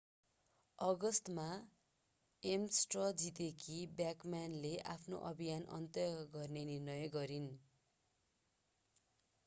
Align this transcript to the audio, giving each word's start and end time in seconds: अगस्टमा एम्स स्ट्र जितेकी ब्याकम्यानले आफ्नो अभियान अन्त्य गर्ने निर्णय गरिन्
अगस्टमा 0.79 1.43
एम्स 2.43 2.79
स्ट्र 2.79 3.03
जितेकी 3.23 3.75
ब्याकम्यानले 3.95 4.71
आफ्नो 4.93 5.19
अभियान 5.29 5.67
अन्त्य 5.77 6.07
गर्ने 6.33 6.63
निर्णय 6.67 7.07
गरिन् 7.13 7.51